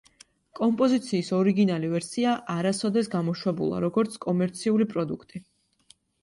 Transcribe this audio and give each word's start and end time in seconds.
კომპოზიციის 0.59 1.27
ორიგინალი 1.39 1.91
ვერსია 1.91 2.31
არასოდეს 2.53 3.11
გამოშვებულა, 3.17 3.83
როგორც 3.85 4.17
კომერციული 4.25 4.89
პროდუქტი. 4.95 5.45